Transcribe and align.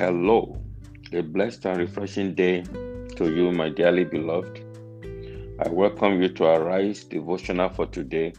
Hello, 0.00 0.56
a 1.12 1.20
blessed 1.20 1.66
and 1.66 1.76
refreshing 1.76 2.34
day 2.34 2.62
to 3.16 3.30
you, 3.34 3.52
my 3.52 3.68
dearly 3.68 4.04
beloved. 4.04 4.62
I 5.62 5.68
welcome 5.68 6.22
you 6.22 6.30
to 6.30 6.44
Arise 6.44 7.04
devotional 7.04 7.68
for 7.68 7.84
today, 7.84 8.32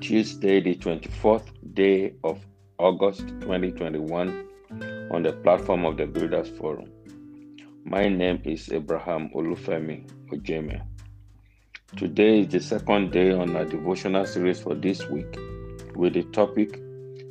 Tuesday, 0.00 0.60
the 0.60 0.76
24th 0.76 1.48
day 1.74 2.14
of 2.22 2.46
August 2.78 3.26
2021, 3.40 4.46
on 5.10 5.24
the 5.24 5.32
platform 5.32 5.84
of 5.84 5.96
the 5.96 6.06
Builders 6.06 6.48
Forum. 6.50 6.92
My 7.84 8.08
name 8.08 8.40
is 8.44 8.70
Abraham 8.70 9.30
Olufemi 9.34 10.08
Ojeme. 10.28 10.80
Today 11.96 12.42
is 12.42 12.48
the 12.50 12.60
second 12.60 13.10
day 13.10 13.32
on 13.32 13.56
our 13.56 13.64
devotional 13.64 14.26
series 14.26 14.60
for 14.60 14.76
this 14.76 15.08
week 15.08 15.36
with 15.96 16.12
the 16.12 16.22
topic 16.22 16.80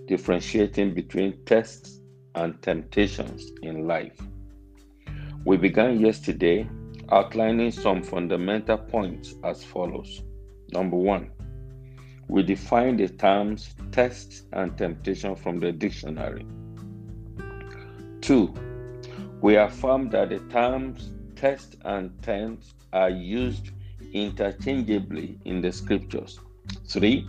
Differentiating 0.05 0.93
between 0.93 1.45
tests 1.45 2.01
and 2.35 2.61
temptations 2.61 3.51
in 3.61 3.87
life. 3.87 4.19
We 5.45 5.57
began 5.57 5.99
yesterday 5.99 6.67
outlining 7.11 7.71
some 7.71 8.01
fundamental 8.01 8.77
points 8.77 9.35
as 9.43 9.63
follows. 9.63 10.23
Number 10.71 10.97
one, 10.97 11.31
we 12.27 12.43
define 12.43 12.97
the 12.97 13.09
terms 13.09 13.75
test 13.91 14.43
and 14.53 14.77
temptation 14.77 15.35
from 15.35 15.59
the 15.59 15.71
dictionary. 15.71 16.45
Two, 18.21 18.53
we 19.41 19.57
affirm 19.57 20.09
that 20.11 20.29
the 20.29 20.39
terms 20.49 21.11
test 21.35 21.75
and 21.83 22.09
tempt 22.23 22.73
are 22.93 23.09
used 23.09 23.71
interchangeably 24.13 25.37
in 25.45 25.61
the 25.61 25.71
scriptures. 25.71 26.39
Three, 26.87 27.27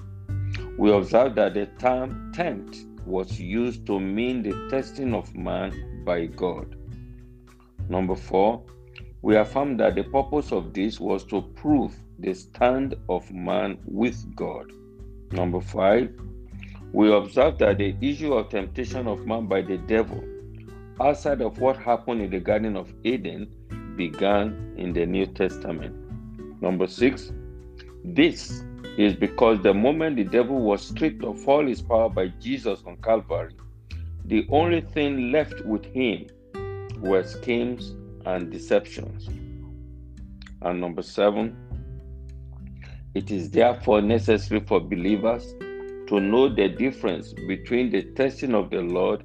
we 0.78 0.92
observe 0.92 1.34
that 1.34 1.54
the 1.54 1.66
term 1.78 2.32
tempt 2.32 2.76
was 3.06 3.38
used 3.40 3.86
to 3.86 4.00
mean 4.00 4.42
the 4.42 4.68
testing 4.70 5.14
of 5.14 5.34
man 5.34 6.02
by 6.04 6.26
God. 6.26 6.76
Number 7.88 8.16
four, 8.16 8.62
we 9.22 9.36
affirm 9.36 9.76
that 9.78 9.94
the 9.94 10.04
purpose 10.04 10.52
of 10.52 10.72
this 10.72 11.00
was 11.00 11.24
to 11.24 11.42
prove 11.54 11.94
the 12.18 12.34
stand 12.34 12.94
of 13.08 13.30
man 13.32 13.78
with 13.84 14.34
God. 14.36 14.70
Number 15.32 15.60
five, 15.60 16.12
we 16.92 17.12
observe 17.12 17.58
that 17.58 17.78
the 17.78 17.96
issue 18.00 18.34
of 18.34 18.50
temptation 18.50 19.06
of 19.06 19.26
man 19.26 19.46
by 19.46 19.62
the 19.62 19.78
devil, 19.78 20.22
outside 21.00 21.40
of 21.40 21.58
what 21.58 21.76
happened 21.76 22.22
in 22.22 22.30
the 22.30 22.38
Garden 22.38 22.76
of 22.76 22.92
Eden, 23.02 23.48
began 23.96 24.74
in 24.76 24.92
the 24.92 25.04
New 25.04 25.26
Testament. 25.26 25.94
Number 26.60 26.86
six, 26.86 27.32
this 28.04 28.64
is 28.96 29.14
because 29.14 29.60
the 29.60 29.74
moment 29.74 30.16
the 30.16 30.24
devil 30.24 30.60
was 30.60 30.86
stripped 30.86 31.24
of 31.24 31.48
all 31.48 31.66
his 31.66 31.82
power 31.82 32.08
by 32.08 32.28
Jesus 32.40 32.82
on 32.86 32.96
Calvary, 32.98 33.54
the 34.26 34.46
only 34.50 34.82
thing 34.82 35.32
left 35.32 35.60
with 35.64 35.84
him 35.86 36.26
were 37.00 37.24
schemes 37.24 37.96
and 38.24 38.50
deceptions. 38.50 39.28
And 40.62 40.80
number 40.80 41.02
seven, 41.02 41.56
it 43.14 43.30
is 43.30 43.50
therefore 43.50 44.00
necessary 44.00 44.60
for 44.60 44.80
believers 44.80 45.54
to 46.08 46.20
know 46.20 46.48
the 46.48 46.68
difference 46.68 47.32
between 47.32 47.90
the 47.90 48.02
testing 48.14 48.54
of 48.54 48.70
the 48.70 48.80
Lord 48.80 49.24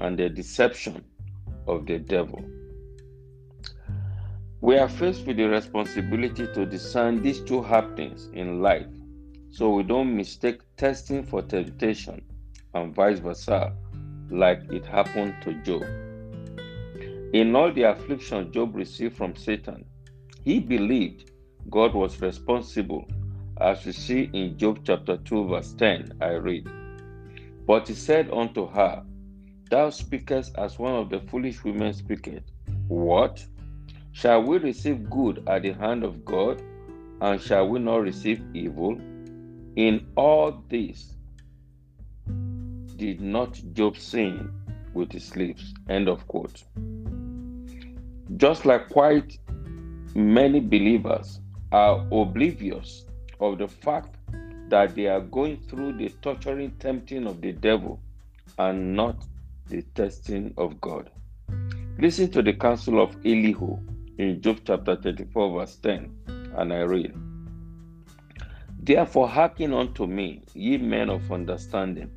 and 0.00 0.18
the 0.18 0.28
deception 0.28 1.04
of 1.66 1.86
the 1.86 1.98
devil. 1.98 2.42
We 4.60 4.76
are 4.78 4.88
faced 4.88 5.26
with 5.26 5.36
the 5.36 5.48
responsibility 5.48 6.46
to 6.46 6.64
discern 6.64 7.22
these 7.22 7.40
two 7.40 7.62
happenings 7.62 8.28
in 8.32 8.62
life 8.62 8.86
so 9.52 9.68
we 9.68 9.82
don't 9.82 10.16
mistake 10.16 10.62
testing 10.78 11.22
for 11.22 11.42
temptation 11.42 12.24
and 12.74 12.94
vice 12.94 13.18
versa, 13.18 13.74
like 14.30 14.62
it 14.72 14.86
happened 14.86 15.34
to 15.42 15.52
Job. 15.62 15.82
In 17.34 17.54
all 17.54 17.70
the 17.70 17.82
affliction 17.82 18.50
Job 18.50 18.74
received 18.74 19.14
from 19.14 19.36
Satan, 19.36 19.84
he 20.42 20.58
believed 20.58 21.30
God 21.68 21.94
was 21.94 22.20
responsible, 22.22 23.06
as 23.60 23.84
we 23.84 23.92
see 23.92 24.30
in 24.32 24.56
Job 24.56 24.80
chapter 24.84 25.18
2, 25.18 25.48
verse 25.48 25.74
10. 25.74 26.14
I 26.22 26.30
read, 26.30 26.66
But 27.66 27.88
he 27.88 27.94
said 27.94 28.30
unto 28.32 28.66
her, 28.68 29.04
Thou 29.70 29.90
speakest 29.90 30.56
as 30.56 30.78
one 30.78 30.94
of 30.94 31.10
the 31.10 31.20
foolish 31.20 31.62
women 31.62 31.92
speaketh. 31.92 32.44
What? 32.88 33.44
Shall 34.12 34.42
we 34.42 34.58
receive 34.58 35.10
good 35.10 35.46
at 35.46 35.62
the 35.62 35.72
hand 35.72 36.04
of 36.04 36.24
God, 36.24 36.62
and 37.20 37.40
shall 37.40 37.68
we 37.68 37.80
not 37.80 37.98
receive 37.98 38.42
evil? 38.54 38.98
In 39.76 40.06
all 40.16 40.62
this, 40.68 41.14
did 42.96 43.22
not 43.22 43.58
Job 43.72 43.96
sin 43.96 44.52
with 44.92 45.10
his 45.10 45.34
lips? 45.34 45.72
End 45.88 46.08
of 46.08 46.28
quote. 46.28 46.62
Just 48.36 48.66
like 48.66 48.90
quite 48.90 49.38
many 50.14 50.60
believers 50.60 51.40
are 51.72 52.06
oblivious 52.12 53.06
of 53.40 53.56
the 53.56 53.68
fact 53.68 54.14
that 54.68 54.94
they 54.94 55.06
are 55.06 55.20
going 55.20 55.56
through 55.68 55.94
the 55.94 56.10
torturing 56.20 56.72
tempting 56.72 57.26
of 57.26 57.40
the 57.40 57.52
devil 57.52 57.98
and 58.58 58.94
not 58.94 59.24
the 59.68 59.80
testing 59.94 60.52
of 60.58 60.78
God. 60.82 61.10
Listen 61.98 62.30
to 62.30 62.42
the 62.42 62.52
counsel 62.52 63.02
of 63.02 63.16
Elihu 63.24 63.78
in 64.18 64.42
Job 64.42 64.60
chapter 64.66 64.96
34, 64.96 65.60
verse 65.60 65.76
10, 65.76 66.14
and 66.56 66.72
I 66.74 66.80
read. 66.80 67.14
Therefore, 68.84 69.28
hearken 69.28 69.72
unto 69.72 70.08
me, 70.08 70.42
ye 70.54 70.76
men 70.76 71.08
of 71.08 71.30
understanding. 71.30 72.10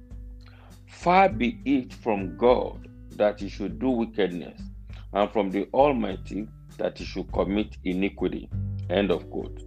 Far 0.87 1.29
be 1.29 1.59
it 1.63 1.93
from 1.93 2.35
God 2.37 2.89
that 3.11 3.39
he 3.39 3.49
should 3.49 3.77
do 3.77 3.91
wickedness, 3.91 4.59
and 5.13 5.29
from 5.31 5.51
the 5.51 5.67
Almighty 5.73 6.47
that 6.77 6.97
he 6.97 7.05
should 7.05 7.31
commit 7.31 7.77
iniquity. 7.83 8.49
End 8.89 9.11
of 9.11 9.29
quote. 9.29 9.61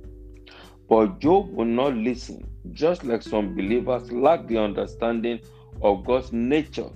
But 0.88 1.20
Job 1.20 1.52
will 1.52 1.66
not 1.66 1.94
listen, 1.94 2.44
just 2.72 3.04
like 3.04 3.22
some 3.22 3.54
believers 3.54 4.10
lack 4.10 4.48
the 4.48 4.58
understanding 4.58 5.38
of 5.80 6.04
God's 6.04 6.32
nature 6.32 6.90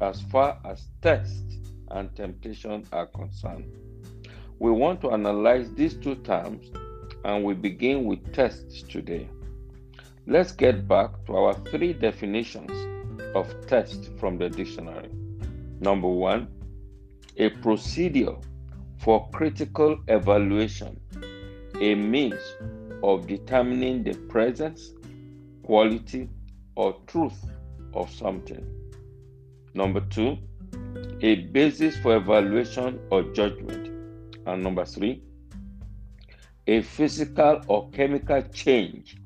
as 0.00 0.20
far 0.20 0.60
as 0.64 0.86
tests 1.02 1.58
and 1.90 2.14
temptation 2.14 2.84
are 2.92 3.06
concerned. 3.06 3.72
We 4.60 4.70
want 4.70 5.00
to 5.00 5.10
analyze 5.10 5.72
these 5.72 5.94
two 5.94 6.14
terms, 6.16 6.70
and 7.24 7.42
we 7.42 7.54
begin 7.54 8.04
with 8.04 8.32
tests 8.32 8.82
today. 8.82 9.28
Let's 10.30 10.52
get 10.52 10.86
back 10.86 11.24
to 11.24 11.36
our 11.36 11.54
three 11.54 11.94
definitions 11.94 12.70
of 13.34 13.46
test 13.66 14.10
from 14.18 14.36
the 14.36 14.50
dictionary. 14.50 15.08
Number 15.80 16.08
one, 16.08 16.48
a 17.38 17.48
procedure 17.48 18.36
for 18.98 19.26
critical 19.30 19.98
evaluation, 20.06 21.00
a 21.80 21.94
means 21.94 22.42
of 23.02 23.26
determining 23.26 24.02
the 24.02 24.12
presence, 24.28 24.92
quality, 25.62 26.28
or 26.74 27.00
truth 27.06 27.46
of 27.94 28.10
something. 28.10 28.66
Number 29.72 30.02
two, 30.10 30.36
a 31.22 31.36
basis 31.36 31.96
for 31.96 32.16
evaluation 32.16 33.00
or 33.10 33.22
judgment. 33.32 33.88
And 34.46 34.62
number 34.62 34.84
three, 34.84 35.22
a 36.66 36.82
physical 36.82 37.62
or 37.66 37.88
chemical 37.92 38.42
change 38.52 39.16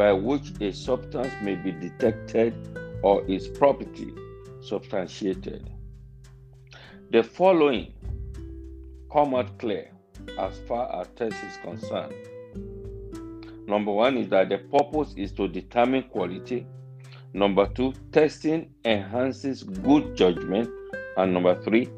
by 0.00 0.14
which 0.14 0.58
a 0.62 0.72
substance 0.72 1.30
may 1.42 1.54
be 1.54 1.72
detected 1.72 2.54
or 3.02 3.22
its 3.30 3.46
property 3.46 4.10
substantiated. 4.62 5.68
The 7.10 7.22
following 7.22 7.92
come 9.12 9.34
out 9.34 9.58
clear 9.58 9.90
as 10.38 10.58
far 10.66 11.02
as 11.02 11.08
test 11.16 11.36
is 11.44 11.58
concerned. 11.58 12.14
Number 13.66 13.92
one 13.92 14.16
is 14.16 14.30
that 14.30 14.48
the 14.48 14.56
purpose 14.56 15.12
is 15.18 15.32
to 15.32 15.46
determine 15.46 16.04
quality. 16.04 16.66
Number 17.34 17.66
two, 17.66 17.92
testing 18.10 18.72
enhances 18.86 19.64
good 19.64 20.16
judgment. 20.16 20.70
And 21.18 21.34
number 21.34 21.60
three, 21.60 21.90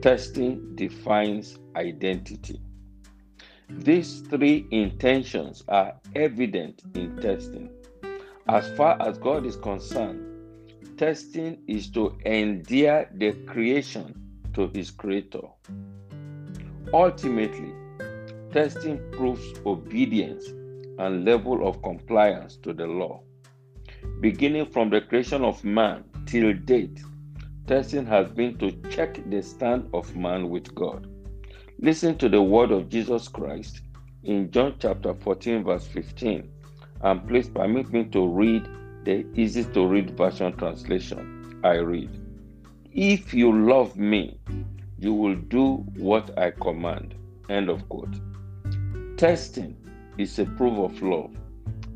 testing 0.00 0.74
defines 0.76 1.58
identity. 1.76 2.58
These 3.78 4.20
three 4.22 4.66
intentions 4.70 5.64
are 5.68 5.94
evident 6.14 6.82
in 6.94 7.16
testing. 7.16 7.70
As 8.48 8.70
far 8.76 9.00
as 9.00 9.16
God 9.18 9.46
is 9.46 9.56
concerned, 9.56 10.98
testing 10.98 11.58
is 11.66 11.90
to 11.92 12.16
endear 12.26 13.08
the 13.14 13.32
creation 13.46 14.14
to 14.54 14.68
his 14.68 14.90
creator. 14.90 15.42
Ultimately, 16.92 17.72
testing 18.52 19.00
proves 19.12 19.54
obedience 19.64 20.46
and 20.98 21.24
level 21.24 21.66
of 21.66 21.82
compliance 21.82 22.56
to 22.56 22.72
the 22.72 22.86
law. 22.86 23.22
Beginning 24.20 24.66
from 24.66 24.90
the 24.90 25.00
creation 25.00 25.42
of 25.42 25.64
man 25.64 26.04
till 26.26 26.52
date, 26.52 27.00
testing 27.66 28.04
has 28.06 28.30
been 28.30 28.58
to 28.58 28.72
check 28.90 29.18
the 29.30 29.42
stand 29.42 29.88
of 29.94 30.14
man 30.16 30.50
with 30.50 30.74
God. 30.74 31.06
Listen 31.82 32.18
to 32.18 32.28
the 32.28 32.42
word 32.42 32.72
of 32.72 32.90
Jesus 32.90 33.26
Christ 33.26 33.80
in 34.24 34.50
John 34.50 34.74
chapter 34.78 35.14
14, 35.14 35.64
verse 35.64 35.86
15. 35.86 36.46
And 37.00 37.26
please 37.26 37.48
permit 37.48 37.90
me 37.90 38.04
to 38.04 38.28
read 38.28 38.68
the 39.04 39.24
easy 39.34 39.64
to 39.64 39.86
read 39.86 40.14
version 40.14 40.52
translation. 40.58 41.58
I 41.64 41.76
read, 41.76 42.10
If 42.92 43.32
you 43.32 43.66
love 43.66 43.96
me, 43.96 44.38
you 44.98 45.14
will 45.14 45.36
do 45.36 45.76
what 45.96 46.38
I 46.38 46.50
command. 46.50 47.14
End 47.48 47.70
of 47.70 47.88
quote. 47.88 48.14
Testing 49.16 49.74
is 50.18 50.38
a 50.38 50.44
proof 50.44 50.78
of 50.78 51.00
love, 51.00 51.34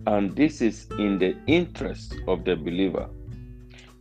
and 0.07 0.35
this 0.35 0.63
is 0.63 0.87
in 0.99 1.19
the 1.19 1.37
interest 1.47 2.15
of 2.27 2.47
the 2.47 2.57
believer. 2.57 3.07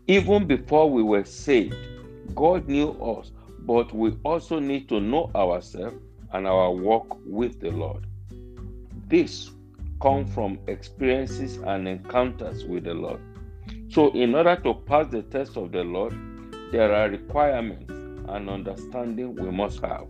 Even 0.08 0.48
before 0.48 0.90
we 0.90 1.04
were 1.04 1.26
saved, 1.26 1.76
God 2.36 2.70
knew 2.70 2.92
us, 3.02 3.34
but 3.66 3.94
we 3.94 4.18
also 4.24 4.60
need 4.60 4.90
to 4.90 5.00
know 5.00 5.32
ourselves 5.36 5.96
and 6.34 6.48
our 6.48 6.72
walk 6.72 7.18
with 7.26 7.60
the 7.60 7.72
Lord. 7.72 8.06
This 9.08 9.52
comes 10.02 10.34
from 10.34 10.60
experiences 10.68 11.58
and 11.58 11.88
encounters 11.88 12.66
with 12.66 12.84
the 12.84 12.94
Lord. 12.94 13.22
So, 13.90 14.12
in 14.14 14.36
order 14.36 14.56
to 14.64 14.74
pass 14.74 15.08
the 15.08 15.22
test 15.22 15.56
of 15.56 15.72
the 15.72 15.84
Lord, 15.84 16.14
there 16.72 16.94
are 16.94 17.10
requirements 17.10 17.94
and 18.28 18.50
understanding 18.50 19.36
we 19.36 19.52
must 19.52 19.80
have. 19.82 20.08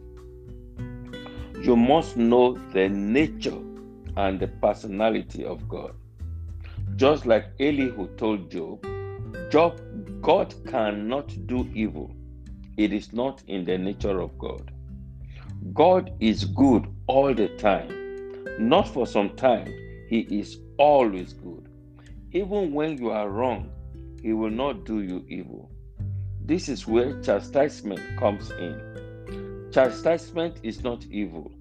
You 1.61 1.75
must 1.75 2.17
know 2.17 2.57
the 2.71 2.89
nature 2.89 3.59
and 4.17 4.39
the 4.39 4.47
personality 4.47 5.45
of 5.45 5.67
God. 5.67 5.93
Just 6.95 7.25
like 7.25 7.47
Elihu 7.59 8.07
told 8.15 8.49
Job, 8.49 8.85
Job, 9.51 9.79
God 10.21 10.53
cannot 10.67 11.47
do 11.47 11.69
evil. 11.73 12.15
It 12.77 12.93
is 12.93 13.13
not 13.13 13.43
in 13.47 13.65
the 13.65 13.77
nature 13.77 14.19
of 14.19 14.37
God. 14.37 14.71
God 15.73 16.11
is 16.19 16.45
good 16.45 16.87
all 17.07 17.33
the 17.33 17.49
time, 17.57 17.89
not 18.59 18.87
for 18.87 19.05
some 19.05 19.35
time. 19.35 19.67
He 20.09 20.21
is 20.29 20.57
always 20.77 21.33
good. 21.33 21.69
Even 22.31 22.73
when 22.73 22.97
you 22.97 23.11
are 23.11 23.29
wrong, 23.29 23.69
He 24.21 24.33
will 24.33 24.49
not 24.49 24.85
do 24.85 25.01
you 25.01 25.25
evil. 25.27 25.69
This 26.45 26.67
is 26.67 26.87
where 26.87 27.21
chastisement 27.21 28.01
comes 28.17 28.51
in. 28.51 29.69
Chastisement 29.71 30.57
is 30.63 30.83
not 30.83 31.05
evil, 31.05 31.51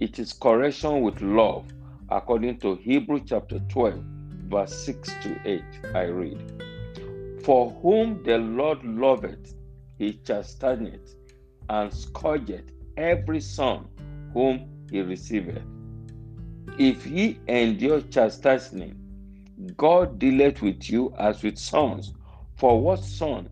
it 0.00 0.18
is 0.18 0.32
correction 0.32 1.02
with 1.02 1.20
love, 1.22 1.66
according 2.10 2.58
to 2.58 2.74
Hebrew 2.76 3.20
chapter 3.24 3.60
12, 3.68 4.02
verse 4.48 4.74
6 4.84 5.14
to 5.22 5.40
8. 5.44 5.62
I 5.94 6.02
read, 6.04 7.40
For 7.44 7.70
whom 7.80 8.22
the 8.24 8.38
Lord 8.38 8.84
loveth, 8.84 9.54
he 9.98 10.14
chasteneth 10.24 11.14
and 11.68 11.92
scourgeth 11.92 12.70
every 12.96 13.40
son 13.40 13.86
whom 14.32 14.68
he 14.90 15.00
receiveth. 15.02 15.62
If 16.78 17.06
ye 17.06 17.38
endure 17.46 18.00
chastisement, 18.02 18.96
God 19.76 20.18
dealeth 20.18 20.62
with 20.62 20.90
you 20.90 21.14
as 21.18 21.42
with 21.42 21.58
sons. 21.58 22.12
For 22.56 22.80
what 22.80 23.00
son 23.00 23.48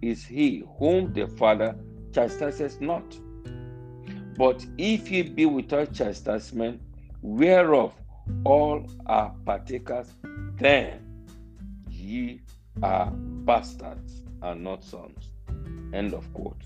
is 0.00 0.24
he 0.24 0.64
whom 0.78 1.12
the 1.12 1.26
Father 1.26 1.76
chastises 2.12 2.80
not? 2.80 3.04
But 4.36 4.64
if 4.78 5.10
ye 5.10 5.22
be 5.22 5.46
without 5.46 5.92
chastisement, 5.92 6.80
whereof 7.20 7.92
all 8.44 8.86
are 9.06 9.34
partakers, 9.44 10.08
then 10.56 11.00
ye 11.90 12.40
are 12.82 13.10
bastards 13.10 14.22
and 14.40 14.64
not 14.64 14.82
sons. 14.82 15.30
End 15.92 16.14
of 16.14 16.32
quote. 16.32 16.62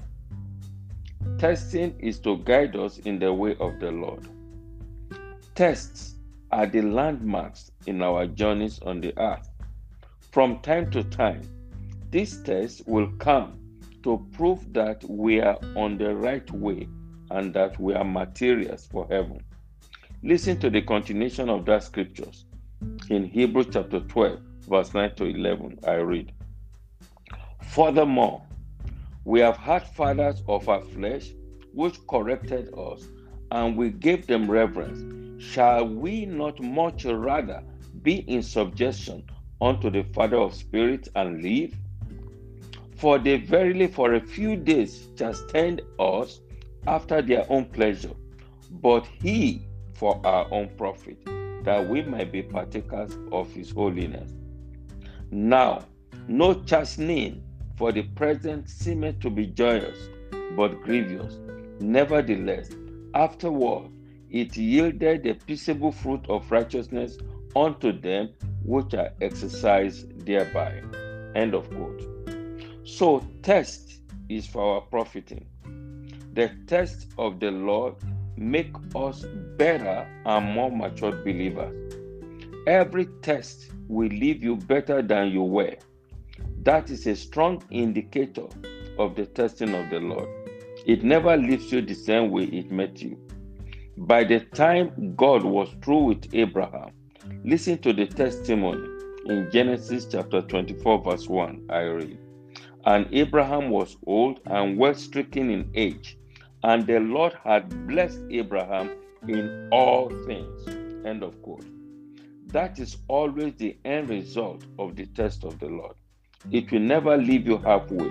Testing 1.38 1.94
is 1.99 2.19
to 2.20 2.38
guide 2.38 2.76
us 2.76 2.99
in 2.99 3.19
the 3.19 3.32
way 3.32 3.56
of 3.61 3.78
the 3.81 3.90
Lord. 3.90 4.28
Tests 5.55 6.14
are 6.50 6.67
the 6.67 6.82
landmarks 6.82 7.70
in 7.87 8.02
our 8.02 8.26
journeys 8.26 8.78
on 8.81 9.00
the 9.00 9.17
earth. 9.19 9.50
From 10.31 10.61
time 10.61 10.90
to 10.90 11.02
time, 11.05 11.43
these 12.11 12.43
tests 12.43 12.82
will 12.87 13.11
come 13.19 13.58
to 14.02 14.25
prove 14.32 14.73
that 14.73 15.02
we 15.05 15.40
are 15.40 15.58
on 15.75 15.99
the 15.99 16.14
right 16.14 16.49
way 16.52 16.88
and 17.31 17.52
that 17.55 17.78
we 17.81 17.94
are 17.94 18.05
materials 18.05 18.87
for 18.87 19.06
heaven. 19.11 19.43
Listen 20.23 20.58
to 20.61 20.70
the 20.70 20.82
continuation 20.82 21.49
of 21.49 21.67
that 21.67 21.82
scriptures. 21.82 22.44
In 23.11 23.25
Hebrews 23.25 23.67
chapter 23.73 24.00
12, 24.00 24.38
verse 24.69 24.94
9 24.94 25.14
to 25.17 25.25
11, 25.25 25.81
I 25.87 25.94
read 25.94 26.32
Furthermore, 27.62 28.43
we 29.26 29.40
have 29.40 29.56
had 29.56 29.82
fathers 29.82 30.40
of 30.46 30.69
our 30.69 30.82
flesh 30.82 31.32
which 31.75 31.99
corrected 32.06 32.73
us, 32.78 33.08
and 33.50 33.76
we 33.76 33.90
gave 33.90 34.25
them 34.28 34.49
reverence. 34.49 35.43
Shall 35.43 35.84
we 35.88 36.26
not 36.26 36.62
much 36.62 37.05
rather 37.05 37.61
be 38.02 38.19
in 38.28 38.40
subjection 38.40 39.25
unto 39.61 39.90
the 39.90 40.05
Father 40.14 40.37
of 40.37 40.55
spirits 40.55 41.08
and 41.17 41.43
live? 41.43 41.75
For 42.94 43.19
they 43.19 43.38
verily 43.38 43.88
for 43.88 44.14
a 44.14 44.20
few 44.20 44.55
days 44.55 45.08
chastened 45.19 45.82
us 45.99 46.40
after 46.87 47.20
their 47.20 47.44
own 47.50 47.64
pleasure, 47.64 48.14
but 48.81 49.06
he 49.06 49.67
for 49.94 50.20
our 50.25 50.46
own 50.52 50.69
profit, 50.76 51.19
that 51.64 51.88
we 51.88 52.02
might 52.02 52.31
be 52.31 52.44
partakers 52.44 53.19
of 53.32 53.52
his 53.52 53.73
holiness. 53.73 54.31
Now, 55.32 55.84
no 56.28 56.62
chastening 56.62 57.43
for 57.76 57.93
the 57.93 58.02
present 58.02 58.69
seemeth 58.69 59.20
to 59.20 59.31
be 59.31 59.46
joyous, 59.46 60.08
but 60.56 60.82
grievous. 60.82 61.38
Nevertheless, 61.81 62.70
afterward 63.14 63.90
it 64.31 64.56
yielded 64.56 65.23
the 65.23 65.34
peaceable 65.34 65.93
fruit 65.93 66.25
of 66.28 66.50
righteousness 66.50 67.19
unto 67.55 67.93
them 67.93 68.31
which 68.64 68.94
are 68.94 69.12
exercised 69.20 70.26
thereby. 70.26 70.82
End 71.34 71.55
of 71.55 71.69
quote. 71.70 72.02
So, 72.84 73.26
test 73.43 74.00
is 74.28 74.46
for 74.46 74.75
our 74.75 74.81
profiting. 74.81 75.46
The 76.32 76.50
test 76.67 77.08
of 77.19 77.40
the 77.40 77.50
Lord 77.50 77.94
make 78.37 78.75
us 78.94 79.25
better 79.56 80.06
and 80.25 80.55
more 80.55 80.70
matured 80.70 81.25
believers. 81.25 81.94
Every 82.67 83.06
test 83.23 83.70
will 83.88 84.08
leave 84.08 84.43
you 84.43 84.56
better 84.56 85.02
than 85.02 85.31
you 85.31 85.43
were. 85.43 85.76
That 86.67 86.91
is 86.91 87.07
a 87.07 87.15
strong 87.15 87.63
indicator 87.71 88.49
of 88.99 89.15
the 89.15 89.27
testing 89.27 89.73
of 89.73 89.89
the 89.89 90.01
Lord. 90.01 90.29
It 90.85 91.05
never 91.05 91.37
leaves 91.37 91.71
you 91.71 91.81
the 91.81 91.95
same 91.95 92.33
way 92.33 92.43
it 92.47 92.73
met 92.73 93.01
you. 93.01 93.17
By 93.97 94.25
the 94.25 94.41
time 94.41 95.15
God 95.15 95.45
was 95.45 95.69
through 95.81 96.03
with 96.07 96.35
Abraham, 96.35 96.91
listen 97.45 97.79
to 97.83 97.93
the 97.93 98.07
testimony 98.07 98.85
in 99.27 99.49
Genesis 99.53 100.09
chapter 100.11 100.43
24, 100.43 101.05
verse 101.05 101.29
1. 101.29 101.67
I 101.71 101.83
read. 101.83 102.19
And 102.85 103.07
Abraham 103.12 103.71
was 103.71 103.97
old 104.05 104.40
and 104.47 104.76
well 104.76 104.95
stricken 104.95 105.50
in 105.50 105.71
age, 105.76 106.19
and 106.64 106.85
the 106.85 106.99
Lord 106.99 107.35
had 107.45 107.87
blessed 107.87 108.23
Abraham 108.29 108.90
in 109.29 109.69
all 109.71 110.09
things. 110.26 110.67
End 111.07 111.23
of 111.23 111.40
quote. 111.43 111.64
That 112.49 112.81
is 112.81 112.97
always 113.07 113.55
the 113.55 113.76
end 113.85 114.09
result 114.09 114.64
of 114.81 114.97
the 114.97 115.07
test 115.07 115.45
of 115.45 115.61
the 115.61 115.69
Lord. 115.69 115.95
It 116.53 116.71
will 116.71 116.81
never 116.81 117.17
leave 117.17 117.47
you 117.47 117.59
halfway. 117.59 118.09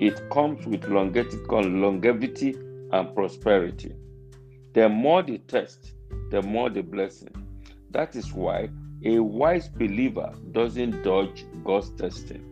It 0.00 0.28
comes 0.30 0.66
with 0.66 0.84
longevity 0.88 2.56
and 2.92 3.14
prosperity. 3.14 3.94
The 4.74 4.88
more 4.88 5.22
the 5.22 5.38
test, 5.38 5.92
the 6.30 6.42
more 6.42 6.70
the 6.70 6.82
blessing. 6.82 7.30
That 7.90 8.16
is 8.16 8.32
why 8.32 8.70
a 9.04 9.20
wise 9.20 9.68
believer 9.68 10.34
doesn't 10.50 11.02
dodge 11.02 11.46
God's 11.64 11.90
testing. 11.90 12.44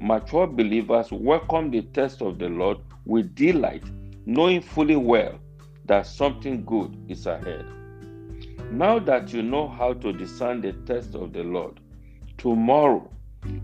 Mature 0.00 0.48
believers 0.48 1.12
welcome 1.12 1.70
the 1.70 1.82
test 1.82 2.20
of 2.20 2.38
the 2.38 2.48
Lord 2.48 2.78
with 3.04 3.34
delight, 3.36 3.84
knowing 4.26 4.60
fully 4.60 4.96
well 4.96 5.38
that 5.84 6.06
something 6.06 6.64
good 6.64 6.96
is 7.08 7.26
ahead. 7.26 7.64
Now 8.72 8.98
that 8.98 9.32
you 9.32 9.42
know 9.42 9.68
how 9.68 9.92
to 9.92 10.12
discern 10.12 10.60
the 10.60 10.72
test 10.72 11.14
of 11.14 11.32
the 11.32 11.44
Lord, 11.44 11.78
tomorrow 12.36 13.08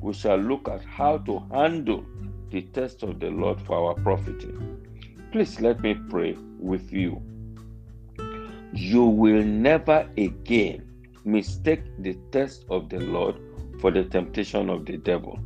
we 0.00 0.12
shall 0.12 0.36
look 0.36 0.68
at 0.68 0.84
how 0.84 1.18
to 1.18 1.40
handle 1.52 2.04
the 2.50 2.62
test 2.62 3.02
of 3.02 3.20
the 3.20 3.30
Lord 3.30 3.60
for 3.60 3.88
our 3.88 3.94
profiting. 3.94 4.78
Please 5.32 5.60
let 5.60 5.80
me 5.80 5.94
pray 6.10 6.36
with 6.58 6.92
you. 6.92 7.22
You 8.74 9.04
will 9.04 9.42
never 9.42 10.08
again 10.16 10.92
mistake 11.24 11.82
the 11.98 12.14
test 12.30 12.64
of 12.68 12.88
the 12.88 13.00
Lord 13.00 13.36
for 13.80 13.90
the 13.90 14.04
temptation 14.04 14.68
of 14.68 14.86
the 14.86 14.96
devil. 14.98 15.38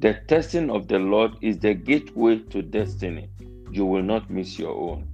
The 0.00 0.14
testing 0.26 0.70
of 0.70 0.88
the 0.88 0.98
Lord 0.98 1.36
is 1.42 1.58
the 1.58 1.74
gateway 1.74 2.38
to 2.50 2.62
destiny. 2.62 3.28
You 3.70 3.86
will 3.86 4.02
not 4.02 4.30
miss 4.30 4.58
your 4.58 4.74
own. 4.74 5.08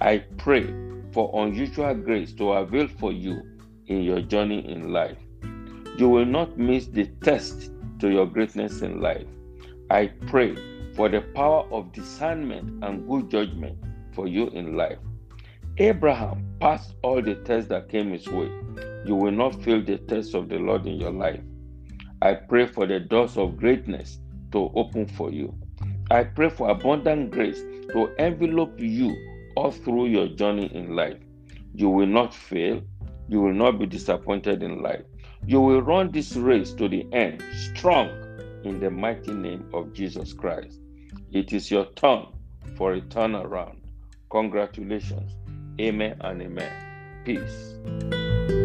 I 0.00 0.18
pray 0.36 0.66
for 1.12 1.30
unusual 1.46 1.94
grace 1.94 2.32
to 2.34 2.52
avail 2.52 2.88
for 2.88 3.12
you 3.12 3.40
in 3.86 4.02
your 4.02 4.20
journey 4.20 4.68
in 4.68 4.92
life. 4.92 5.18
You 5.96 6.08
will 6.08 6.26
not 6.26 6.58
miss 6.58 6.88
the 6.88 7.06
test 7.22 7.70
to 8.00 8.10
your 8.10 8.26
greatness 8.26 8.82
in 8.82 9.00
life. 9.00 9.26
I 9.90 10.06
pray 10.26 10.56
for 10.94 11.08
the 11.08 11.20
power 11.34 11.66
of 11.70 11.92
discernment 11.92 12.84
and 12.84 13.08
good 13.08 13.30
judgment 13.30 13.78
for 14.12 14.26
you 14.26 14.48
in 14.48 14.76
life. 14.76 14.98
Abraham 15.78 16.56
passed 16.60 16.94
all 17.02 17.20
the 17.20 17.34
tests 17.34 17.68
that 17.68 17.88
came 17.88 18.10
his 18.10 18.26
way. 18.28 18.50
You 19.04 19.14
will 19.14 19.32
not 19.32 19.62
fail 19.62 19.84
the 19.84 19.98
test 19.98 20.34
of 20.34 20.48
the 20.48 20.56
Lord 20.56 20.86
in 20.86 20.96
your 20.96 21.12
life. 21.12 21.40
I 22.22 22.34
pray 22.34 22.66
for 22.66 22.86
the 22.86 22.98
doors 22.98 23.36
of 23.36 23.58
greatness 23.58 24.18
to 24.52 24.70
open 24.74 25.06
for 25.06 25.30
you. 25.30 25.54
I 26.10 26.24
pray 26.24 26.48
for 26.48 26.70
abundant 26.70 27.30
grace 27.30 27.60
to 27.92 28.14
envelop 28.18 28.80
you 28.80 29.14
all 29.54 29.70
through 29.70 30.06
your 30.06 30.28
journey 30.28 30.74
in 30.74 30.96
life. 30.96 31.18
You 31.74 31.90
will 31.90 32.06
not 32.06 32.34
fail. 32.34 32.80
You 33.28 33.40
will 33.40 33.52
not 33.52 33.78
be 33.78 33.86
disappointed 33.86 34.62
in 34.62 34.82
life. 34.82 35.02
You 35.46 35.60
will 35.60 35.80
run 35.80 36.10
this 36.10 36.34
race 36.34 36.72
to 36.72 36.88
the 36.88 37.06
end 37.12 37.40
strong 37.54 38.08
in 38.64 38.80
the 38.80 38.90
mighty 38.90 39.32
name 39.32 39.70
of 39.72 39.92
Jesus 39.92 40.32
Christ. 40.32 40.80
It 41.30 41.52
is 41.52 41.70
your 41.70 41.86
turn 41.94 42.26
for 42.76 42.94
a 42.94 43.00
turnaround. 43.00 43.76
Congratulations. 44.28 45.36
Amen 45.80 46.16
and 46.20 46.42
amen. 46.42 46.72
Peace. 47.24 48.55